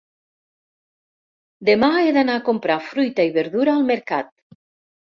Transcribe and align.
Demà 1.69 1.91
he 1.99 2.09
d'anar 2.17 2.39
a 2.41 2.45
comprar 2.51 2.81
fruita 2.89 3.31
i 3.31 3.37
verdura 3.39 3.79
al 3.81 3.89
mercat. 3.95 4.37